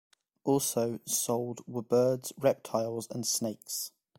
[0.43, 3.91] Also sold were birds, reptiles, and snakes.